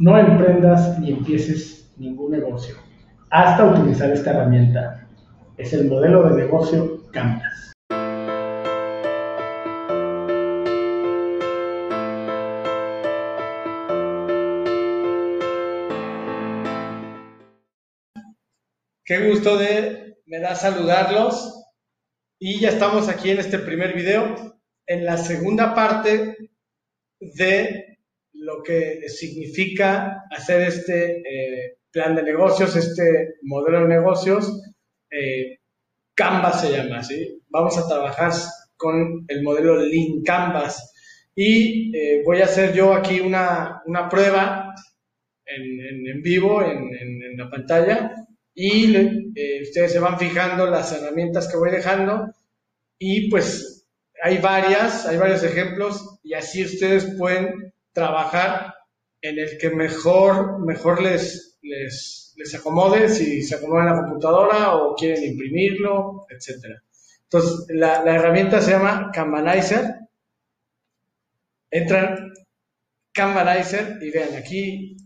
[0.00, 2.74] No emprendas ni empieces ningún negocio
[3.28, 5.06] hasta utilizar esta herramienta.
[5.58, 7.74] Es el modelo de negocio Canvas.
[19.04, 21.62] Qué gusto de, me da saludarlos.
[22.38, 24.34] Y ya estamos aquí en este primer video,
[24.86, 26.36] en la segunda parte
[27.20, 27.89] de
[28.40, 34.62] lo que significa hacer este eh, plan de negocios, este modelo de negocios.
[35.10, 35.58] Eh,
[36.14, 37.42] Canvas se llama, ¿sí?
[37.48, 38.32] Vamos a trabajar
[38.76, 40.92] con el modelo Lean Canvas.
[41.34, 44.74] Y eh, voy a hacer yo aquí una, una prueba
[45.46, 48.14] en, en, vivo, en, en, la pantalla,
[48.54, 48.94] y
[49.62, 52.26] ustedes se van fijando las herramientas que voy dejando,
[52.98, 53.88] y pues
[54.22, 58.74] hay varias, hay varios ejemplos, y así ustedes pueden trabajar
[59.20, 64.74] en el que mejor, mejor les, les, les acomode, si se acomoda en la computadora
[64.76, 66.78] o quieren imprimirlo, etc.
[67.24, 69.84] Entonces, la, la herramienta se llama Canvanizer.
[71.70, 72.32] Entran
[73.12, 74.96] Canvanizer y vean, aquí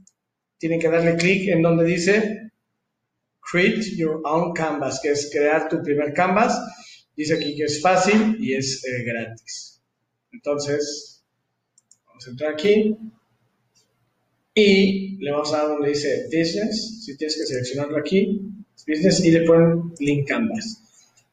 [0.56, 2.53] tienen que darle clic en donde dice
[3.41, 6.56] Create Your Own Canvas, que es crear tu primer canvas.
[7.17, 9.83] Dice aquí que es fácil y es eh, gratis.
[10.33, 11.14] Entonces,
[12.15, 12.97] Vamos a entrar aquí
[14.55, 18.41] y le vamos a dar donde dice Business, si tienes que seleccionarlo aquí,
[18.87, 20.81] Business y le ponen Link Canvas.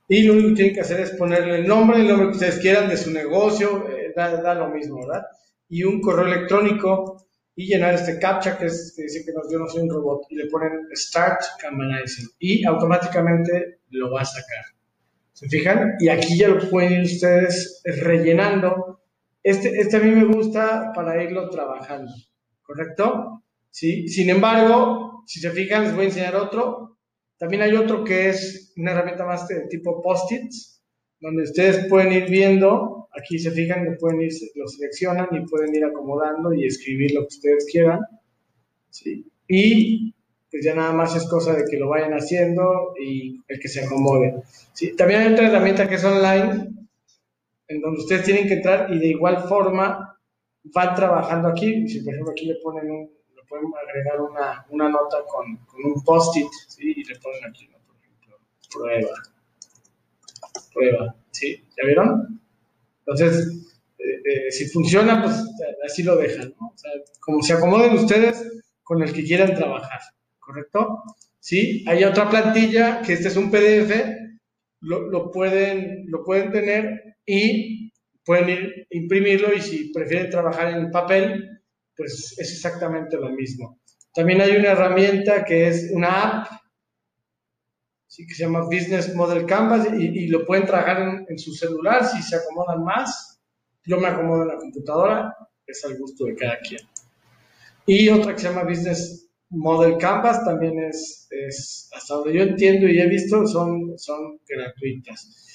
[0.07, 2.57] Y lo único que tienen que hacer es ponerle el nombre, el nombre que ustedes
[2.57, 5.21] quieran de su negocio, eh, da, lo mismo, ¿verdad?
[5.69, 9.59] Y un correo electrónico y llenar este captcha que, es, que dice que no, yo
[9.59, 14.65] no soy un robot y le ponen Start Canvanizing y automáticamente lo va a sacar.
[15.31, 15.93] ¿Se fijan?
[15.99, 19.00] Y aquí ya lo pueden ir ustedes rellenando
[19.43, 22.11] este, este a mí me gusta para irlo trabajando,
[22.61, 23.43] ¿correcto?
[23.69, 24.07] ¿Sí?
[24.07, 26.97] Sin embargo, si se fijan, les voy a enseñar otro.
[27.37, 30.83] También hay otro que es una herramienta más de tipo post-its,
[31.19, 35.73] donde ustedes pueden ir viendo, aquí se fijan, lo pueden ir, lo seleccionan y pueden
[35.75, 37.99] ir acomodando y escribir lo que ustedes quieran.
[38.89, 39.25] ¿sí?
[39.47, 40.13] Y
[40.49, 43.85] pues ya nada más es cosa de que lo vayan haciendo y el que se
[43.85, 44.43] acomode.
[44.73, 44.95] ¿sí?
[44.95, 46.80] También hay otra herramienta que es online,
[47.71, 50.19] en donde ustedes tienen que entrar y de igual forma
[50.63, 51.87] van trabajando aquí.
[51.87, 56.03] Si por ejemplo aquí le ponen un, le pueden agregar una, una nota con, un
[56.03, 56.93] post-it, ¿sí?
[56.97, 58.37] Y le ponen aquí, por ejemplo,
[58.71, 59.09] prueba,
[60.73, 61.63] prueba, ¿sí?
[61.77, 62.41] ¿Ya vieron?
[62.99, 63.47] Entonces,
[63.97, 65.43] eh, eh, si funciona, pues
[65.85, 66.67] así lo dejan, ¿no?
[66.67, 70.01] O sea, como se acomoden ustedes con el que quieran trabajar,
[70.39, 71.03] ¿correcto?
[71.39, 71.83] ¿Sí?
[71.87, 74.20] Hay otra plantilla, que este es un PDF,
[74.81, 77.91] lo, pueden, lo pueden tener y
[78.25, 81.61] pueden ir, imprimirlo y si prefieren trabajar en papel,
[81.95, 83.79] pues es exactamente lo mismo.
[84.13, 86.47] También hay una herramienta que es una app,
[88.17, 92.35] que se llama Business Model Canvas y, lo pueden trabajar en, su celular si se
[92.35, 93.39] acomodan más.
[93.85, 95.33] Yo me acomodo en la computadora,
[95.65, 96.81] es al gusto de cada quien.
[97.85, 101.27] Y otra que se llama Business Model Canvas también es,
[101.95, 105.51] hasta donde yo entiendo y he visto, son, son gratuitas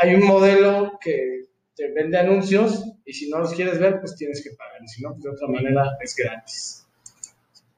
[0.00, 4.42] hay un modelo que te vende anuncios y si no los quieres ver, pues tienes
[4.42, 4.80] que pagar.
[4.86, 6.86] Si no, pues de otra manera es gratis.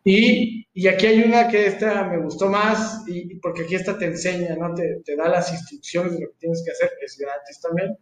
[0.05, 4.07] Y, y, aquí hay una que esta me gustó más, y, porque aquí esta te
[4.07, 4.75] enseña, ¿no?
[4.75, 7.97] Te, te, da las instrucciones de lo que tienes que hacer, es gratis también.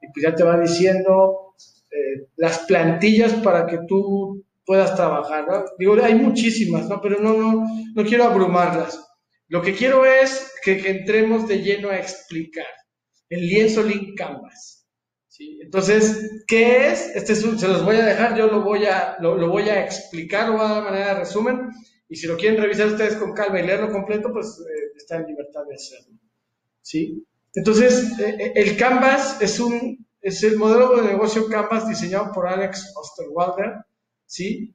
[0.00, 1.54] Y pues ya te va diciendo
[1.90, 5.64] eh, las plantillas para que tú puedas trabajar, ¿no?
[5.78, 7.00] Digo, hay muchísimas, ¿no?
[7.00, 9.00] Pero no, no, no quiero abrumarlas.
[9.48, 12.66] Lo que quiero es que, entremos de lleno a explicar
[13.28, 14.86] el lienzo Link Canvas.
[15.28, 15.60] ¿sí?
[15.62, 17.14] Entonces, ¿qué es?
[17.14, 20.54] Este se los voy a dejar, yo lo voy a, lo, voy a explicar, lo
[20.54, 21.68] voy a dar manera de resumen,
[22.08, 25.26] y si lo quieren revisar ustedes con calma y leerlo completo, pues eh, está en
[25.26, 26.18] libertad de hacerlo.
[26.80, 27.24] ¿sí?
[27.54, 32.48] Entonces, eh, eh, el Canvas es, un, es el modelo de negocio Canvas diseñado por
[32.48, 33.74] Alex Osterwalder,
[34.34, 34.74] ¿sí?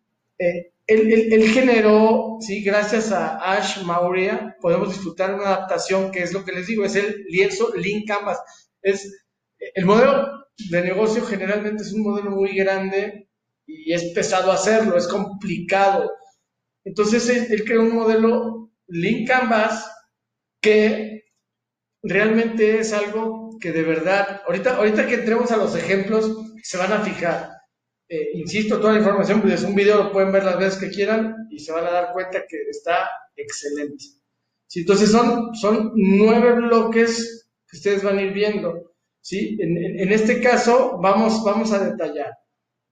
[0.87, 6.53] él, generó, sí, gracias a Ash Maurya, podemos disfrutar una adaptación que es lo que
[6.53, 8.39] les digo, es el lienzo Link Canvas.
[8.81, 9.25] Es,
[9.59, 13.27] el modelo de negocio generalmente es un modelo muy grande
[13.67, 16.09] y es pesado hacerlo, es complicado.
[16.85, 19.91] Entonces él, creó un modelo Link Canvas
[20.61, 21.25] que
[22.01, 26.93] realmente es algo que de verdad, ahorita, ahorita que entremos a los ejemplos, se van
[26.93, 27.58] a fijar
[28.09, 30.89] eh, insisto, toda la información, pues es un video, lo pueden ver las veces que
[30.89, 34.03] quieran y se van a dar cuenta que está excelente.
[34.67, 38.93] Sí, entonces son, son nueve bloques que ustedes van a ir viendo.
[39.21, 39.57] ¿sí?
[39.59, 42.31] En, en, este caso, vamos, vamos a detallar.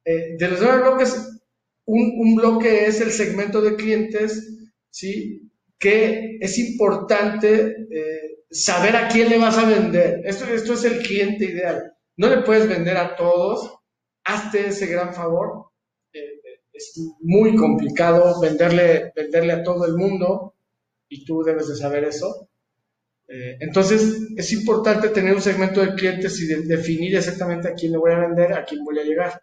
[0.05, 1.39] Eh, de los nueve bloques,
[1.85, 4.55] un, bloque es el segmento de clientes,
[4.89, 5.49] ¿sí?
[5.79, 10.21] Que es importante eh, saber a quién le vas a vender.
[10.25, 11.93] Esto, esto es el cliente ideal.
[12.17, 13.76] No le puedes vender a todos,
[14.27, 15.71] hazte ese gran favor.
[16.13, 16.41] Eh,
[16.73, 20.53] es muy complicado venderle, venderle a todo el mundo
[21.09, 22.49] y tú debes de saber eso.
[23.27, 27.97] Eh, entonces, es importante tener un segmento de clientes y definir exactamente a quién le
[27.97, 29.41] voy a vender, a quién voy a llegar.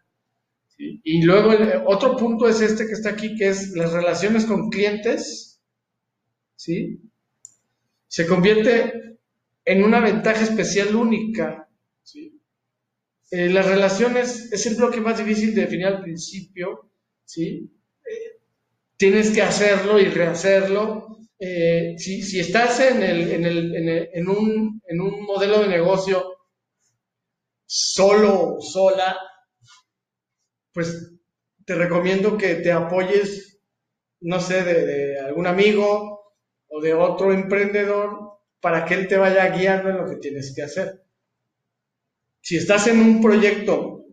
[0.76, 1.52] Y luego
[1.86, 5.60] otro punto es este que está aquí, que es las relaciones con clientes.
[6.56, 7.00] ¿sí?
[8.08, 9.18] Se convierte
[9.64, 11.68] en una ventaja especial única.
[12.02, 12.40] ¿sí?
[13.30, 16.90] Eh, las relaciones es el bloque más difícil de definir al principio.
[17.24, 17.70] ¿sí?
[18.04, 18.40] Eh,
[18.96, 21.18] tienes que hacerlo y rehacerlo.
[21.38, 25.60] Eh, si, si, estás en, el, en, el, en, el, en, un, en un modelo
[25.60, 26.24] de negocio
[27.66, 29.16] solo o sola,
[30.72, 31.12] pues
[31.64, 33.60] te recomiendo que te apoyes,
[34.20, 36.34] no sé, de, algún amigo
[36.68, 40.62] o de otro emprendedor para que él te vaya guiando en lo que tienes que
[40.62, 41.03] hacer.
[42.44, 44.04] Si estás en un proyecto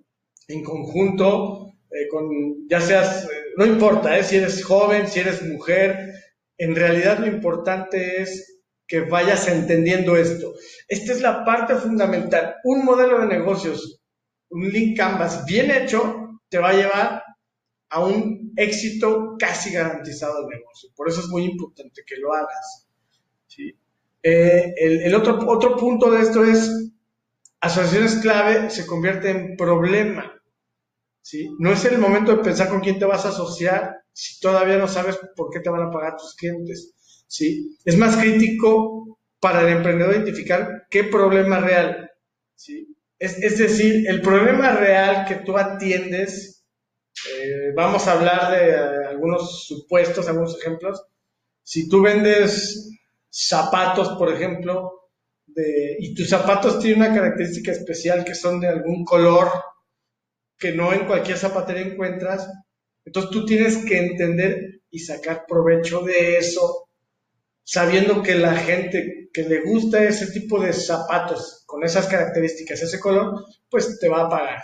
[0.47, 5.43] en conjunto, eh, con, ya seas, eh, no importa, eh, si eres joven, si eres
[5.43, 6.13] mujer,
[6.57, 10.53] en realidad lo importante es que vayas entendiendo esto.
[10.87, 12.55] Esta es la parte fundamental.
[12.63, 14.01] Un modelo de negocios,
[14.49, 17.23] un link canvas bien hecho, te va a llevar
[17.89, 20.89] a un éxito casi garantizado del negocio.
[20.95, 22.87] Por eso es muy importante que lo hagas.
[24.23, 26.91] Eh, el, otro, otro punto de esto es,
[27.61, 30.33] asociaciones clave se convierte en problema.
[31.21, 31.49] ¿sí?
[31.59, 34.87] No es el momento de pensar con quién te vas a asociar si todavía no
[34.87, 36.93] sabes por qué te van a pagar tus clientes.
[37.27, 37.77] ¿sí?
[37.85, 42.11] Es más crítico para el emprendedor identificar qué problema real.
[42.55, 42.95] ¿sí?
[43.17, 46.65] Es, decir, el problema real que tú atiendes,
[47.29, 51.05] eh, vamos a hablar de eh, algunos supuestos, algunos ejemplos.
[51.61, 52.89] Si tú vendes
[53.29, 55.00] zapatos, por ejemplo,
[55.99, 59.49] y tus zapatos tienen una característica especial que son de algún color
[60.57, 62.47] que no en cualquier zapatería encuentras,
[63.03, 66.87] entonces tú tienes que entender y sacar provecho de eso,
[67.63, 72.99] sabiendo que la gente que le gusta ese tipo de zapatos con esas características, ese
[72.99, 74.63] color, pues te va a pagar.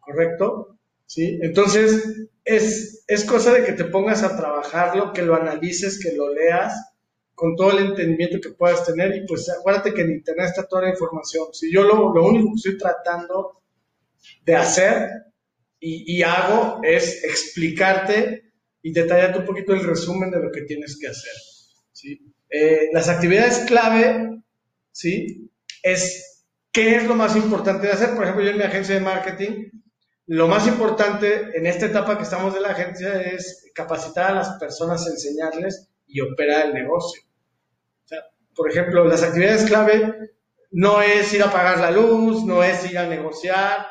[0.00, 0.78] ¿Correcto?
[1.06, 1.38] ¿Sí?
[1.40, 6.34] Entonces, es, es cosa de que te pongas a trabajarlo, que lo analices, que lo
[6.34, 6.74] leas
[7.34, 10.82] con todo el entendimiento que puedas tener y pues acuérdate que en internet está toda
[10.82, 11.48] la información.
[11.52, 13.62] Si yo lo, lo único que estoy tratando
[14.44, 15.10] de hacer
[15.80, 18.52] y, y, hago es explicarte
[18.82, 21.32] y detallarte un poquito el resumen de lo que tienes que hacer.
[21.92, 22.32] ¿sí?
[22.50, 24.42] Eh, las actividades clave,
[24.92, 25.50] ¿sí?
[25.82, 28.14] Es qué es lo más importante de hacer.
[28.14, 29.70] Por ejemplo, yo en mi agencia de marketing,
[30.26, 34.50] lo más importante en esta etapa que estamos de la agencia es capacitar a las
[34.58, 37.22] personas, enseñarles y operar el negocio.
[38.54, 40.30] por ejemplo, las actividades clave
[40.70, 43.86] no es ir a pagar la luz, no es ir a negociar,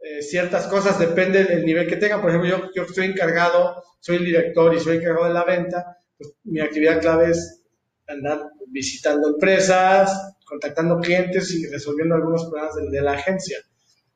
[0.00, 2.20] eh, ciertas cosas depende del nivel que tenga.
[2.20, 6.32] Por ejemplo, yo, estoy encargado, soy el director y soy encargado de la venta, pues
[6.44, 7.64] mi actividad clave es
[8.06, 13.58] andar visitando empresas, contactando clientes y resolviendo algunos problemas de, la agencia.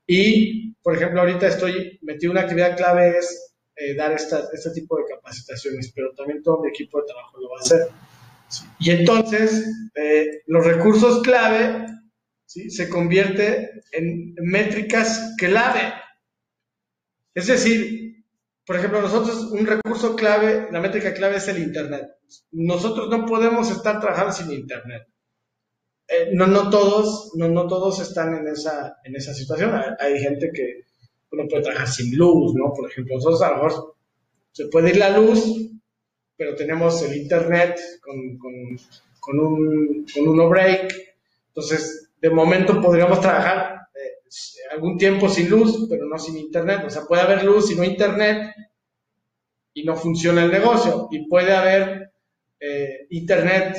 [0.07, 4.97] Y, por ejemplo, ahorita estoy metido una actividad clave es eh, dar esta, este tipo
[4.97, 7.89] de capacitaciones, pero también todo mi equipo de trabajo lo va a hacer.
[8.79, 11.87] Y entonces, eh, los recursos clave
[12.45, 12.71] ¿sí?
[12.71, 15.95] se convierte en métricas clave.
[17.35, 18.03] Es decir,
[18.65, 22.09] por ejemplo, nosotros un recurso clave, la métrica clave es el Internet.
[22.53, 25.09] Nosotros no podemos estar trabajando sin Internet.
[26.07, 29.73] Eh, no, no todos, no, no todos están en esa, en esa situación.
[29.99, 30.85] Hay, gente que
[31.37, 32.73] no puede trabajar sin luz, ¿no?
[32.73, 33.95] Por ejemplo, nosotros a lo mejor
[34.53, 35.71] se puede ir la luz,
[36.37, 38.53] pero tenemos el Internet con, con,
[39.21, 40.95] con un, con un no break.
[41.49, 43.83] Entonces, de momento podríamos trabajar
[44.71, 46.83] algún tiempo sin luz, pero no sin internet.
[46.87, 48.55] O sea, puede haber luz y no internet
[49.75, 51.09] y no funciona el negocio.
[51.11, 52.13] Y puede haber
[52.61, 53.77] eh, internet,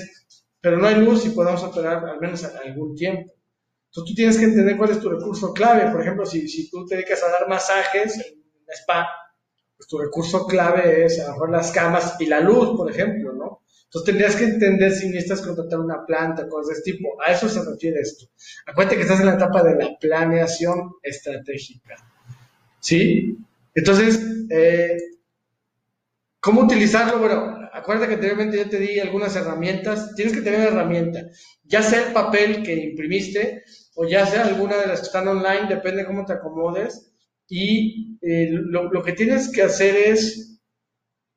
[0.61, 3.33] pero no hay luz y podemos operar al menos algún tiempo.
[3.93, 5.91] Entonces tú tienes que entender cuál es tu recurso clave.
[5.91, 9.07] Por ejemplo, si, tú te dedicas a dar masajes en un spa,
[9.77, 13.33] pues tu recurso clave es a lo mejor las camas y la luz, por ejemplo,
[13.33, 13.61] ¿no?
[13.83, 17.21] Entonces tendrías que entender si necesitas contratar una planta, cosas de este tipo.
[17.23, 18.25] A eso se refiere esto.
[18.65, 21.95] Acuérdate que estás en la etapa de la planeación estratégica.
[22.79, 23.37] ¿Sí?
[23.75, 24.19] Entonces,
[24.49, 24.97] eh,
[26.39, 27.19] ¿cómo utilizarlo?
[27.19, 30.15] Bueno, acuérdate que anteriormente ya te di algunas herramientas.
[30.15, 31.27] Tienes que tener una herramienta.
[31.63, 33.63] Ya sea el papel que imprimiste
[33.95, 37.11] o ya sea alguna de las que están online, depende cómo te acomodes.
[37.47, 40.59] y eh, lo, que tienes que hacer es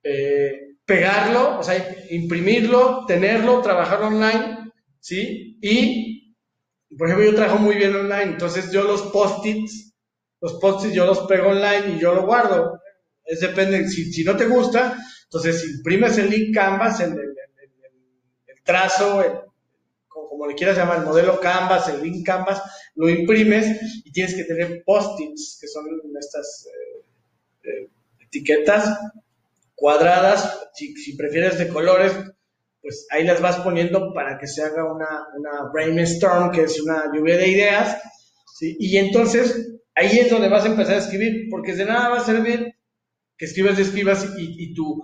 [0.03, 1.77] eh, pegarlo, o sea,
[2.11, 4.71] imprimirlo, tenerlo, trabajar online,
[5.01, 5.59] ¿sí?
[5.61, 6.37] Y,
[6.97, 9.95] por ejemplo, yo trabajo muy bien online, entonces yo los post-its,
[10.41, 12.81] los post-its yo los pego online y yo lo guardo.
[13.25, 17.35] Es depende, si, si no te gusta, entonces imprimes el link Canvas, el, el,
[18.47, 19.46] el trazo,
[20.55, 22.63] quieras llamar, el modelo Canvas, el link Canvas,
[22.95, 25.85] lo imprimes y tienes que tener post-its, que son
[26.19, 27.89] estas eh, eh,
[28.21, 28.99] etiquetas
[29.75, 32.13] cuadradas, si, prefieres de colores,
[32.81, 37.13] pues ahí las vas poniendo para que se haga una, una brainstorm, que es una
[37.13, 38.03] lluvia de ideas,
[38.61, 42.25] y entonces ahí es donde vas a empezar a escribir, porque de nada va a
[42.25, 42.75] servir
[43.37, 45.03] que escribas y escribas y, tu,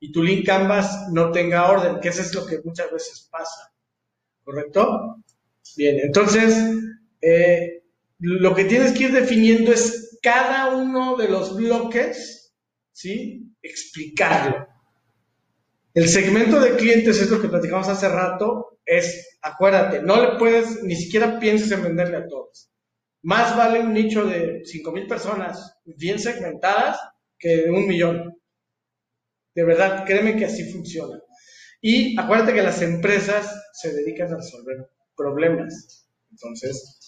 [0.00, 3.73] y tu link Canvas no tenga orden, que eso es lo que muchas veces pasa.
[4.44, 5.16] ¿Correcto?
[5.76, 6.54] Bien, entonces,
[7.20, 7.82] eh,
[8.18, 12.54] lo que tienes que ir definiendo es cada uno de los bloques,
[12.92, 13.50] ¿sí?
[13.62, 14.68] Explicarlo.
[15.94, 20.82] El segmento de clientes es lo que platicamos hace rato, es, acuérdate, no le puedes,
[20.82, 22.70] ni siquiera pienses en venderle a todos.
[23.22, 26.98] Más vale un nicho de 5.000 personas bien segmentadas
[27.38, 28.38] que un millón.
[29.54, 31.20] De verdad, créeme que así funciona.
[31.86, 36.08] Y acuérdate que las empresas se dedican a resolver problemas.
[36.30, 36.98] Entonces,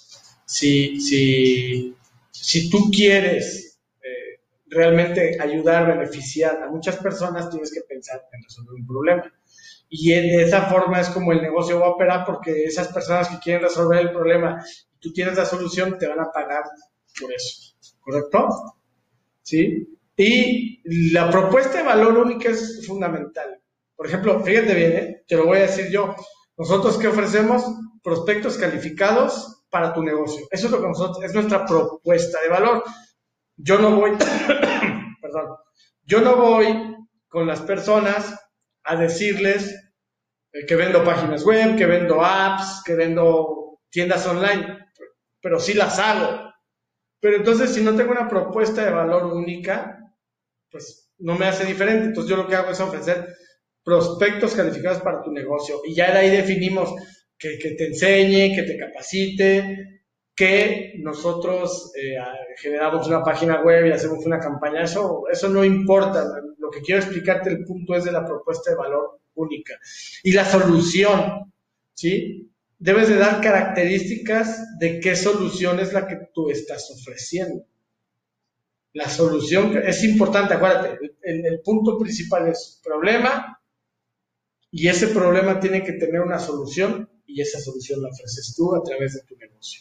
[0.45, 1.97] si, si,
[2.31, 8.75] si tú quieres eh, realmente ayudar, beneficiar a muchas personas, tienes que pensar en resolver
[8.75, 9.33] un problema.
[9.89, 13.39] Y de esa forma es como el negocio va a operar porque esas personas que
[13.39, 14.63] quieren resolver el problema
[14.95, 16.65] y tú tienes la solución, te van a pagar
[17.19, 17.75] por eso.
[18.01, 18.49] ¿Correcto?
[19.41, 19.89] ¿Sí?
[20.19, 23.59] Y la propuesta de valor única es fundamental.
[23.97, 25.25] Por ejemplo, fíjate bien, ¿eh?
[25.27, 26.15] te lo voy a decir yo.
[26.59, 27.65] Nosotros qué ofrecemos
[28.03, 30.47] prospectos calificados para tu negocio.
[30.51, 32.85] Eso es lo que nosotros, es nuestra propuesta de valor.
[33.57, 34.13] Yo no voy,
[35.23, 35.57] perdón,
[36.03, 36.97] yo no voy
[37.29, 38.39] con las personas
[38.85, 39.75] a decirles
[40.53, 44.87] eh, que vendo páginas web, que vendo apps, que vendo tiendas online,
[45.41, 46.53] pero sí las hago.
[47.21, 49.99] Pero entonces, si no tengo una propuesta de valor única,
[50.71, 52.07] pues no me hace diferente.
[52.07, 53.35] Entonces, yo lo que hago es ofrecer
[53.87, 55.81] prospectos calificados para tu negocio.
[55.85, 56.93] Y ya de ahí definimos
[57.39, 60.03] que, te enseñe, que te capacite,
[60.35, 62.17] que nosotros eh,
[62.57, 64.83] generamos una página web y hacemos una campaña.
[64.83, 66.25] Eso, eso no importa.
[66.59, 69.75] Lo que quiero explicarte, el punto es de la propuesta de valor única.
[70.25, 71.53] Y la solución,
[71.95, 72.51] ¿sí?
[72.81, 77.65] Debes de dar características de qué solución es la que tú estás ofreciendo.
[78.95, 83.56] La solución es importante, acuérdate, el, el punto principal es problema,
[84.79, 88.83] y ese problema tiene que tener una solución y esa solución la ofreces tú a
[88.83, 89.81] través de tu negocio.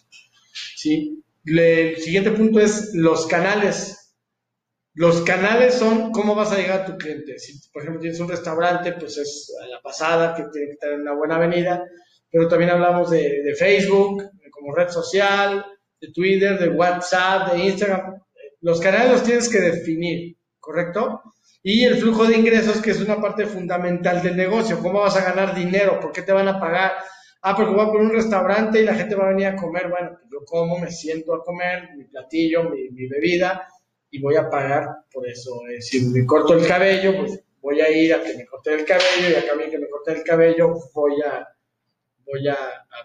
[0.77, 1.21] ¿Sí?
[1.43, 4.15] el siguiente punto es los canales.
[4.93, 7.37] Los canales son cómo vas a llegar a tu cliente.
[7.37, 10.93] Si, por ejemplo, tienes un restaurante, pues es a la pasada, que tiene que estar
[10.93, 11.83] en una buena avenida,
[12.31, 15.65] pero también hablamos de, de Facebook como red social,
[15.99, 18.21] de Twitter, de WhatsApp, de Instagram.
[18.61, 21.21] Los canales los tienes que definir, ¿correcto?
[21.67, 24.77] Y el flujo de ingresos, que es una parte fundamental del negocio.
[24.83, 25.99] ¿Cómo vas a ganar dinero?
[25.99, 26.91] ¿Por qué te van a pagar?
[27.41, 29.89] Ah, porque voy a poner un restaurante y la gente va a venir a comer.
[29.89, 33.67] Bueno, pues yo como, me siento a comer, mi platillo, mi, bebida,
[34.11, 35.59] y voy a pagar por eso.
[35.79, 39.31] si me corto el cabello, pues voy a ir a que me corte el cabello
[39.31, 41.47] y a cambio que me corte el cabello voy a,
[42.27, 42.57] voy a,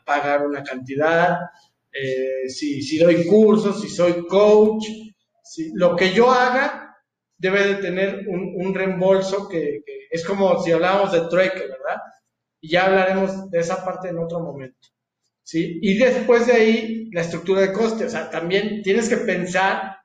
[0.04, 1.38] pagar una cantidad.
[1.90, 4.84] Eh, si, si doy cursos, si soy coach,
[5.42, 6.89] si, lo que yo haga
[7.40, 11.96] debe de tener un, reembolso que, es como si hablábamos de trueque, ¿verdad?
[12.60, 14.88] Y ya hablaremos de esa parte en otro momento.
[15.42, 15.78] ¿Sí?
[15.80, 18.04] Y después de ahí, la estructura de coste.
[18.04, 19.96] O sea, también tienes que pensar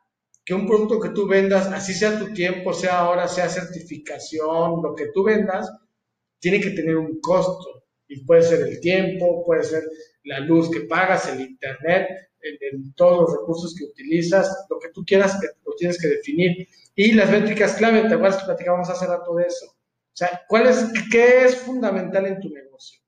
[0.46, 4.96] que un producto que tú vendas, así sea tu tiempo, sea ahora, sea certificación, lo
[4.96, 5.70] que tú vendas,
[6.39, 7.84] tiene que tener un costo.
[8.08, 9.84] Y puede ser el tiempo, puede ser
[10.24, 12.08] la luz que pagas, el internet,
[12.46, 16.68] en, todos los recursos que utilizas, lo que tú quieras, lo tienes que definir.
[16.96, 19.66] Y las métricas clave, ¿te acuerdas que platicábamos hace rato de eso?
[19.68, 23.02] O sea, ¿cuál es, ¿qué es fundamental en tu negocio?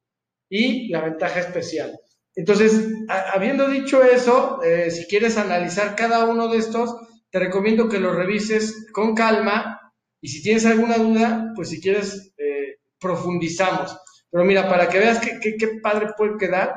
[0.50, 1.98] Y la ventaja especial.
[2.36, 6.96] Entonces, habiendo dicho eso, eh, si quieres analizar cada uno de estos,
[7.30, 12.34] te recomiendo que lo revises con calma y si tienes alguna duda, pues si quieres,
[12.38, 13.98] eh, profundizamos.
[14.30, 16.76] Pero mira, para que veas qué padre puede quedar,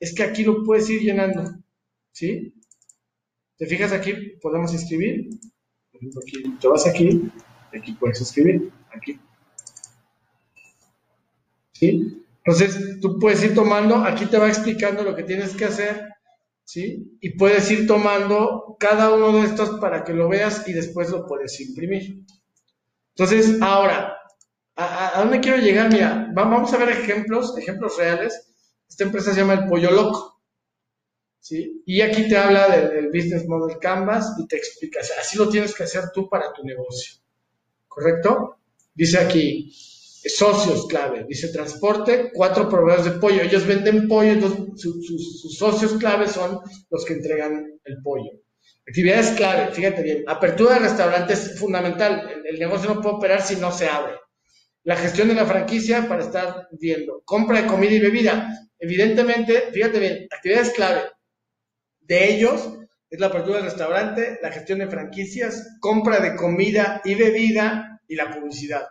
[0.00, 1.44] es que aquí lo puedes ir llenando.
[2.12, 2.54] ¿Sí?
[3.56, 4.12] ¿Te fijas aquí?
[4.40, 5.30] Podemos escribir
[6.22, 7.30] aquí, te vas aquí,
[7.76, 9.20] aquí puedes escribir, aquí.
[11.72, 12.24] ¿Sí?
[12.44, 16.08] Entonces, tú puedes ir tomando, aquí te va explicando lo que tienes que hacer,
[16.64, 17.16] ¿sí?
[17.20, 21.26] Y puedes ir tomando cada uno de estos para que lo veas y después lo
[21.26, 22.24] puedes imprimir.
[23.14, 24.16] Entonces, ahora,
[24.76, 25.92] ¿a, dónde quiero llegar?
[25.92, 28.46] Mira, vamos a ver ejemplos, ejemplos reales.
[28.88, 30.39] Esta empresa se llama El Pollo Loco.
[31.48, 35.84] Y aquí te habla del, Business Model Canvas y te explica, así lo tienes que
[35.84, 37.20] hacer tú para tu negocio.
[37.88, 38.58] ¿Correcto?
[38.94, 43.42] Dice aquí, socios clave, dice transporte, cuatro proveedores de pollo.
[43.42, 48.30] Ellos venden pollo, entonces sus, socios clave son los que entregan el pollo.
[48.86, 52.42] Actividades clave, fíjate bien, apertura de restaurantes es fundamental.
[52.44, 54.14] El, negocio no puede operar si no se abre.
[54.84, 57.22] La gestión de la franquicia para estar viendo.
[57.24, 58.48] Compra de comida y bebida.
[58.78, 61.02] Evidentemente, fíjate bien, actividades clave
[62.10, 62.74] de ellos
[63.08, 68.14] es la apertura del restaurante, la gestión de franquicias, compra de comida y bebida y
[68.14, 68.86] la publicidad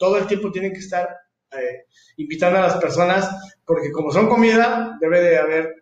[0.00, 1.14] todo el tiempo tienen que estar
[1.52, 1.84] eh,
[2.16, 3.28] invitando a las personas,
[3.66, 5.74] porque como son comida, debe de haber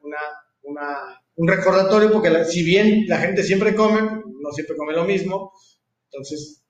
[1.37, 5.52] un recordatorio, porque si bien la gente siempre come, no siempre come lo mismo,
[6.11, 6.64] entonces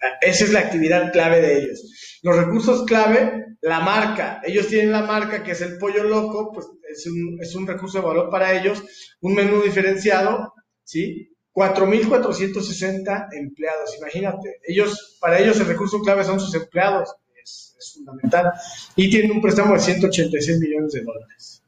[0.00, 2.03] eh, esa es la actividad clave de ellos.
[2.24, 4.40] Los recursos clave, la marca.
[4.42, 7.98] Ellos tienen la marca que es el pollo loco, pues es un, es un recurso
[7.98, 8.82] de valor para ellos,
[9.20, 11.36] un menú diferenciado, ¿sí?
[11.52, 14.58] 4.460 empleados, imagínate.
[14.66, 18.52] Ellos, para ellos el recurso clave son sus empleados, es, fundamental.
[18.96, 21.62] Y tienen un préstamo de 186 millones de dólares.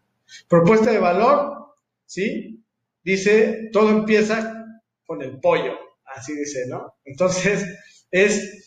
[0.48, 1.74] Propuesta de valor,
[2.06, 2.64] ¿sí?
[3.04, 4.64] Dice, todo empieza
[5.04, 5.74] con el pollo,
[6.06, 6.94] así dice, ¿no?
[7.04, 7.62] Entonces,
[8.10, 8.65] es,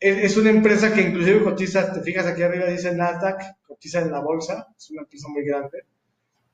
[0.00, 4.20] es, una empresa que inclusive cotiza, te fijas aquí arriba dice Nasdaq, cotiza en la
[4.20, 5.84] bolsa, es una empresa muy grande,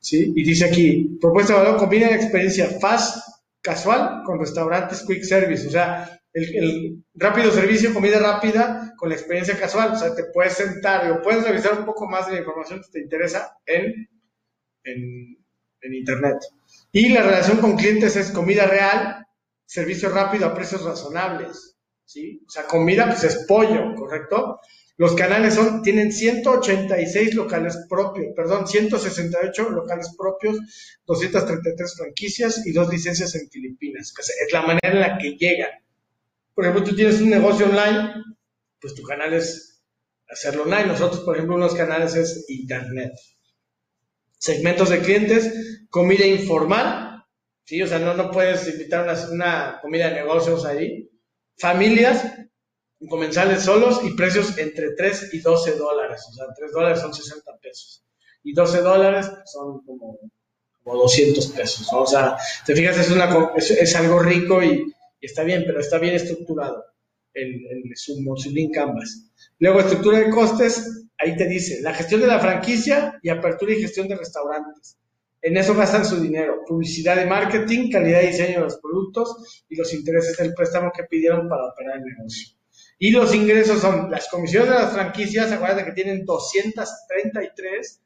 [0.01, 0.33] ¿sí?
[0.35, 3.19] Y dice aquí, propuesta de valor combina la experiencia fast
[3.61, 9.59] casual con restaurantes quick service, o sea, el, rápido servicio, comida rápida con la experiencia
[9.59, 12.81] casual, o sea, te puedes sentar o puedes revisar un poco más de la información
[12.81, 14.09] que te interesa en,
[14.85, 15.39] en,
[15.81, 16.37] en internet.
[16.93, 19.27] Y la relación con clientes es comida real,
[19.65, 21.76] servicio rápido a precios razonables,
[22.07, 22.43] ¿sí?
[22.47, 24.61] O sea, comida pues es pollo, ¿correcto?
[24.99, 30.59] Los canales son, tienen 186 locales propios, perdón, 168 locales propios,
[31.05, 34.15] 233 franquicias y dos licencias en Filipinas.
[34.19, 35.71] Es la manera en la que llegan.
[36.55, 38.25] Por ejemplo, tú tienes un negocio online,
[38.81, 39.83] pues tu canal es
[40.29, 40.87] hacerlo online.
[40.87, 43.13] Nosotros, por ejemplo, unos canales es Internet.
[44.39, 47.23] Segmentos de clientes, comida informal,
[47.65, 47.83] ¿sí?
[47.83, 51.11] O sea, no, no puedes invitar una, una comida de negocios ahí.
[51.59, 52.25] Familias,
[53.09, 56.25] comensales solos y precios entre 3 y 12 dólares.
[56.31, 58.05] O sea, 3 dólares son 60 pesos.
[58.43, 60.19] Y 12 dólares son como,
[60.83, 61.89] como 200 pesos.
[61.93, 66.15] O sea, te fijas, es, una, es, algo rico y, está bien, pero está bien
[66.15, 66.85] estructurado
[67.35, 69.31] el, el, su, su link Canvas.
[69.59, 73.81] Luego, estructura de costes, ahí te dice la gestión de la franquicia y apertura y
[73.81, 74.97] gestión de restaurantes.
[75.47, 76.65] En eso gastan su dinero.
[76.67, 81.05] Publicidad de marketing, calidad de diseño de los productos y los intereses del préstamo que
[81.05, 82.57] pidieron para operar el negocio.
[82.99, 88.03] Y los ingresos son las comisiones de las franquicias, acuérdate que tienen 233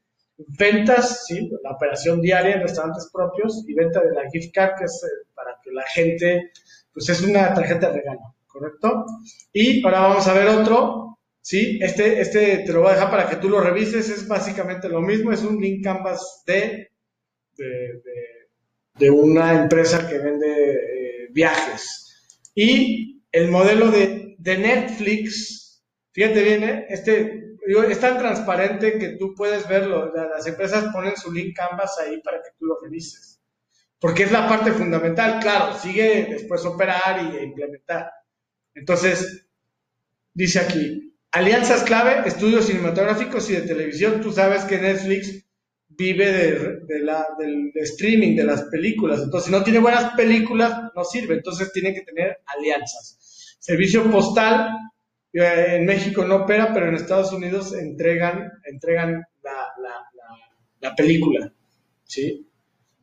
[0.59, 1.49] ventas, ¿sí?
[1.63, 5.25] la operación diaria en restaurantes propios y venta de la gift card, que es eh,
[5.33, 6.51] para que la gente,
[6.93, 9.05] pues es una tarjeta de regalo, ¿correcto?
[9.51, 11.79] Y ahora vamos a ver otro, ¿sí?
[11.81, 15.01] Este, este te lo voy a dejar para que tú lo revises, es básicamente lo
[15.01, 16.90] mismo, es un link canvas de,
[17.63, 22.39] de, una empresa que vende eh, viajes.
[22.53, 26.85] Y el modelo de de Netflix, fíjate bien, ¿eh?
[26.89, 27.57] este,
[27.89, 30.11] es tan transparente que tú puedes verlo.
[30.13, 33.39] Las empresas ponen su link Canvas ahí para que tú lo revises.
[33.99, 35.39] Porque es la parte fundamental.
[35.39, 38.11] Claro, sigue después operar y implementar.
[38.73, 39.45] Entonces,
[40.33, 44.21] dice aquí, alianzas clave, estudios cinematográficos y de televisión.
[44.21, 45.45] Tú sabes que Netflix
[46.01, 49.21] vive de, la, del streaming, de las películas.
[49.23, 51.35] Entonces, si no tiene buenas películas, no sirve.
[51.35, 53.57] Entonces, tiene que tener alianzas.
[53.59, 54.69] Servicio postal,
[55.33, 59.23] eh, en México no opera, pero en Estados Unidos entregan, entregan
[60.79, 61.53] la, película.
[62.03, 62.47] ¿sí?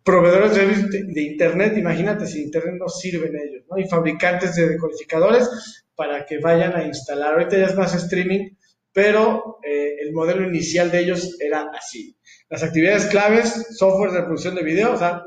[0.02, 0.54] Proveedores
[0.90, 3.78] de, de, Internet, imagínate si Internet no sirven ellos, ¿no?
[3.78, 7.34] Y fabricantes de decodificadores para que vayan a instalar.
[7.34, 8.50] Ahorita ya es más streaming,
[8.98, 12.18] pero eh, el modelo inicial de ellos era así.
[12.48, 15.22] Las actividades claves, software de reproducción de video, o sea,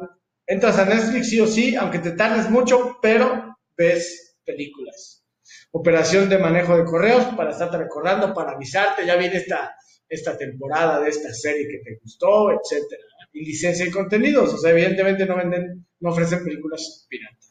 [0.45, 5.23] entras a Netflix sí o sí, aunque te tardes mucho, pero ves películas
[5.71, 9.73] operación de manejo de correos para estarte recordando, para avisarte, ya viene esta,
[10.09, 13.03] esta temporada de esta serie que te gustó, etcétera.
[13.31, 17.50] Y licencia y contenidos, o sea, evidentemente no venden, no ofrecen películas piratas.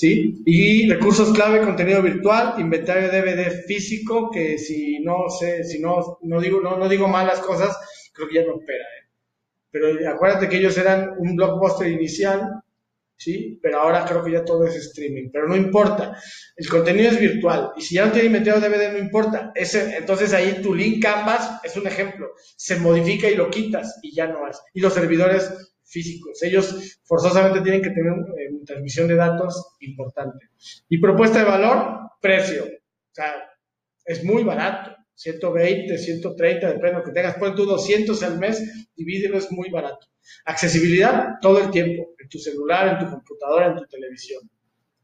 [0.00, 0.40] ¿Sí?
[0.46, 6.40] Y recursos clave, contenido virtual, inventario DVD físico, que si no sé, si no, no
[6.40, 7.76] digo, no, no digo malas cosas,
[8.14, 9.10] creo que ya no opera, ¿eh?
[9.70, 12.62] Pero acuérdate que ellos eran un blockbuster inicial,
[13.18, 13.60] ¿sí?
[13.62, 15.28] Pero ahora creo que ya todo es streaming.
[15.30, 16.16] Pero no importa.
[16.56, 17.72] El contenido es virtual.
[17.76, 19.52] Y si ya no tiene metido DVD, no importa.
[19.54, 22.30] Ese, entonces ahí tu link Canvas es un ejemplo.
[22.56, 24.58] Se modifica y lo quitas y ya no es.
[24.72, 26.42] Y los servidores físicos.
[26.42, 30.48] Ellos forzosamente tienen que tener eh, transmisión de datos importante.
[30.88, 32.64] Y propuesta de valor, precio.
[32.64, 33.34] O sea,
[34.04, 34.96] es muy barato.
[35.14, 37.36] 120, 130, depende de lo que tengas.
[37.36, 40.06] Pon tú 200 al mes, divídelo, es muy barato.
[40.46, 44.48] Accesibilidad todo el tiempo, en tu celular, en tu computadora, en tu televisión.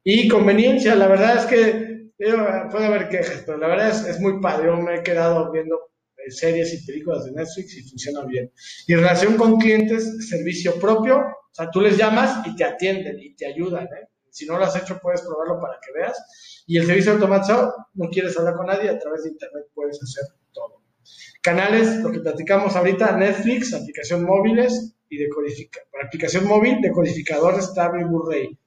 [0.02, 4.40] Y conveniencia, la verdad es que puede haber quejas, pero la verdad es, es muy
[4.40, 4.68] padre.
[4.68, 5.95] Yo me he quedado viendo eh,
[6.30, 8.50] series y películas de Netflix y funciona bien.
[8.86, 13.18] Y en relación con clientes, servicio propio, o sea, tú les llamas y te atienden
[13.20, 13.84] y te ayudan.
[13.84, 14.08] ¿eh?
[14.30, 16.62] Si no lo has hecho, puedes probarlo para que veas.
[16.66, 20.24] Y el servicio automatizado, no quieres hablar con nadie, a través de Internet puedes hacer
[20.52, 20.82] todo.
[21.42, 25.80] Canales, lo que platicamos ahorita, Netflix, aplicación móviles y decodifica.
[25.90, 28.48] Para aplicación móvil, decodificador estable Blu-ray.
[28.48, 28.58] O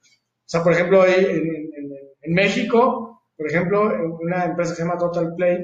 [0.45, 1.69] sea, por ejemplo, en,
[2.21, 5.59] en, México, por ejemplo, una empresa que se llama Total Play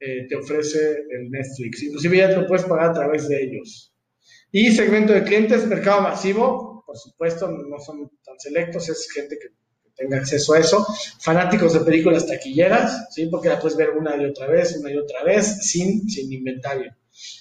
[0.00, 1.82] eh, te ofrece el Netflix.
[1.82, 3.92] Inclusive ya te lo puedes pagar a través de ellos.
[4.52, 9.48] Y segmento de clientes, mercado masivo, por supuesto, no son tan selectos, es gente que
[9.96, 10.86] tenga acceso a eso.
[11.20, 13.26] Fanáticos de películas taquilleras, ¿sí?
[13.26, 16.94] Porque la puedes ver una y otra vez, una y otra vez, sin, sin inventario.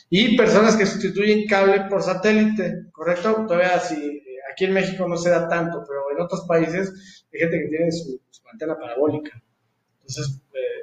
[0.09, 3.45] Y personas que sustituyen cable por satélite, ¿correcto?
[3.47, 7.39] Todavía si eh, aquí en México no se da tanto, pero en otros países hay
[7.39, 8.19] gente que tiene su,
[8.51, 9.41] antena parabólica.
[10.01, 10.74] Entonces, eh,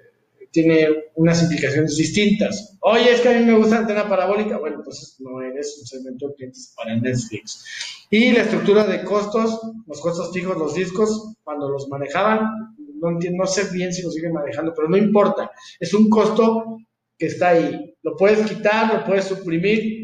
[0.52, 0.86] tiene
[1.16, 2.76] unas implicaciones distintas.
[2.80, 4.58] Oye, es que a mí me gusta la antena parabólica.
[4.58, 8.06] Bueno, entonces no eres un segmento de clientes para Netflix.
[8.10, 13.42] Y la estructura de costos, los costos fijos, los discos, cuando los manejaban, no, entiendo,
[13.42, 15.50] no sé bien si los siguen manejando, pero no importa.
[15.80, 16.78] Es un costo
[17.18, 17.94] que está ahí.
[18.02, 20.01] Lo puedes quitar, lo puedes suprimir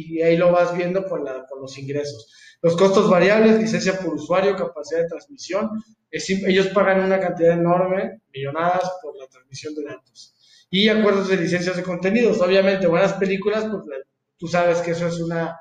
[0.00, 2.32] y, ahí lo vas viendo con, la, los ingresos.
[2.62, 5.70] Los costos variables, licencia por usuario, capacidad de transmisión,
[6.10, 10.34] ellos pagan una cantidad enorme, millonadas, por la transmisión de datos.
[10.70, 12.40] Y acuerdos de licencias de contenidos.
[12.40, 13.82] Obviamente, buenas películas, pues
[14.36, 15.58] tú sabes que eso es una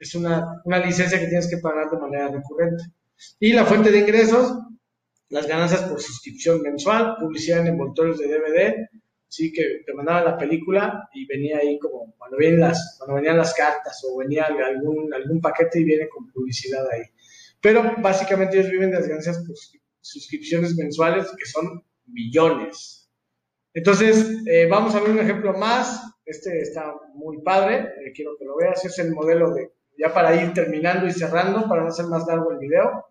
[0.00, 2.84] es una, una licencia que tienes que pagar de manera recurrente.
[3.38, 4.58] Y la fuente de ingresos,
[5.28, 8.88] las ganancias por suscripción mensual, publicidad en envoltorios de DVD,
[9.30, 13.38] sí, que te mandaban la película y venía ahí como cuando, vienen las, cuando venían
[13.38, 17.02] las cartas o venía algún, algún paquete y viene con publicidad ahí.
[17.60, 19.56] Pero básicamente ellos viven de las ganancias por
[20.00, 23.08] suscripciones mensuales que son millones.
[23.72, 26.02] Entonces, eh, vamos a ver un ejemplo más.
[26.24, 28.84] Este está muy padre, eh, quiero que lo veas.
[28.84, 32.50] Es el modelo de ya para ir terminando y cerrando, para no hacer más largo
[32.50, 33.04] el video.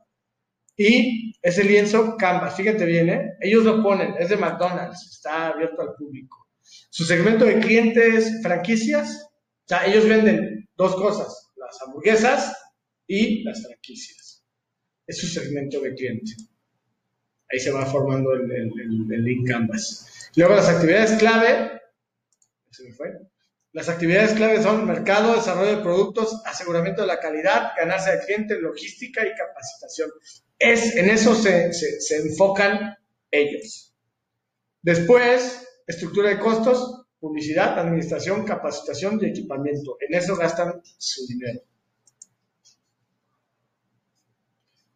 [0.81, 3.33] Y ese lienzo Canvas, fíjate bien, ¿eh?
[3.41, 6.47] ellos lo ponen, es de McDonald's, está abierto al público.
[6.89, 12.55] Su segmento de clientes, franquicias, o sea, ellos venden dos cosas, las hamburguesas
[13.05, 14.45] y las franquicias.
[15.05, 16.31] Es su segmento de cliente.
[17.51, 20.31] Ahí se va formando el, el link Canvas.
[20.37, 21.81] Luego las actividades clave,
[22.71, 23.19] se me fue,
[23.73, 28.61] las actividades claves son mercado, desarrollo de productos, aseguramiento de la calidad, ganarse de cliente,
[28.61, 30.09] logística y capacitación.
[30.59, 32.97] Es, en eso se, se, enfocan
[33.31, 33.95] ellos.
[34.81, 39.97] Después, estructura de costos, publicidad, administración, capacitación y equipamiento.
[40.01, 41.61] En eso gastan su dinero.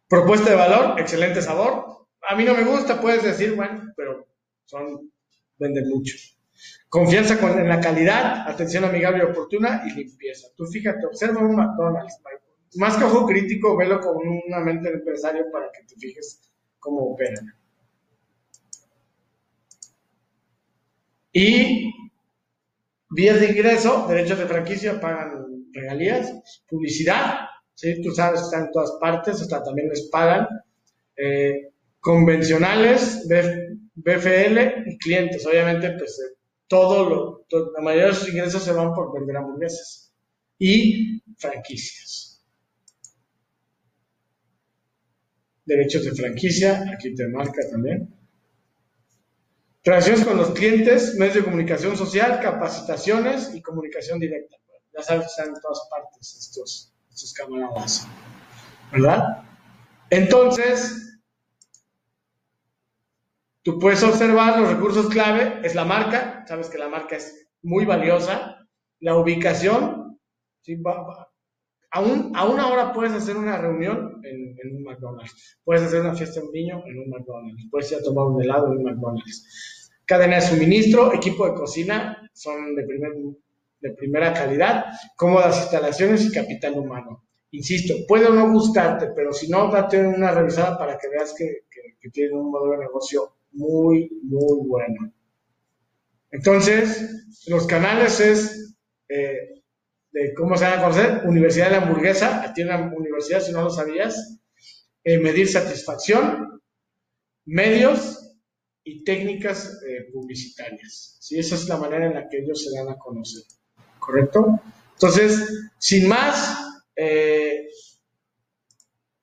[0.06, 2.06] Propuesta de valor, excelente sabor.
[2.28, 4.26] A mí no me gusta, puedes decir, bueno, pero
[4.66, 5.10] son,
[5.58, 6.14] venden mucho.
[6.88, 10.48] Confianza en la calidad, atención amigable y oportuna y limpieza.
[10.56, 12.20] Tú fíjate, observa un McDonald's.
[12.76, 16.40] Más que ojo crítico, velo con una mente de empresario para que te fijes
[16.78, 17.54] cómo operan.
[21.32, 21.92] Y
[23.10, 28.00] vías de ingreso, derechos de franquicia, pagan regalías, publicidad, ¿sí?
[28.02, 30.46] tú sabes que están en todas partes, hasta también les pagan.
[31.16, 33.26] Eh, convencionales,
[33.94, 36.36] BFL y clientes, obviamente, pues eh,
[36.68, 40.12] todo lo, la mayoría de sus ingresos se van por vender hamburguesas
[40.58, 42.33] y franquicias.
[45.64, 48.14] Derechos de franquicia, aquí te marca también.
[49.82, 54.56] Relaciones con los clientes, medios de comunicación social, capacitaciones y comunicación directa.
[54.96, 58.06] Ya sabes están en todas partes estos, estos camaradas.
[58.92, 59.42] ¿Verdad?
[60.10, 61.04] Entonces,
[63.64, 67.86] Tú puedes observar los recursos clave, es la marca, sabes que la marca es muy
[67.86, 68.68] valiosa,
[69.00, 70.20] la ubicación,
[70.60, 70.76] ¿sí?
[71.94, 76.40] Aún, a una hora puedes hacer una reunión en, un McDonald's, puedes hacer una fiesta
[76.40, 79.92] de un niño en un McDonald's, puedes ir a tomar un helado en un McDonald's.
[80.04, 83.12] Cadena de suministro, equipo de cocina, son de primer
[83.80, 87.22] de primera calidad, cómodas instalaciones y capital humano.
[87.52, 91.66] Insisto, puede no gustarte, pero si no, date una revisada para que veas que,
[92.00, 95.12] que, tienen un modelo de negocio muy, muy bueno.
[96.32, 98.76] Entonces, los canales es,
[99.08, 99.62] eh,
[100.14, 103.62] de cómo se van a conocer, Universidad de la Hamburguesa, tiene una universidad si no
[103.62, 104.38] lo sabías,
[105.02, 106.62] eh, medir satisfacción,
[107.46, 108.36] medios
[108.84, 111.16] y técnicas eh, publicitarias.
[111.20, 111.40] ¿sí?
[111.40, 113.42] Esa es la manera en la que ellos se dan a conocer.
[113.98, 114.60] ¿Correcto?
[114.92, 116.60] Entonces, sin más,
[116.94, 117.66] eh,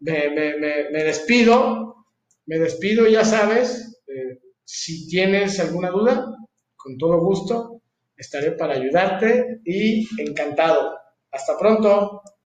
[0.01, 2.05] me, despido,
[2.47, 4.03] me despido, ya sabes,
[4.65, 6.35] si tienes alguna duda,
[6.75, 7.80] con todo gusto,
[8.21, 10.97] estaré para ayudarte y encantado.
[11.31, 12.21] Hasta pronto.